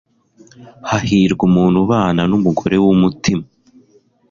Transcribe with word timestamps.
hahirwa 0.89 1.41
umuntu 1.49 1.77
ubana 1.85 2.21
n'umugore 2.31 2.75
w'umutima 2.83 3.43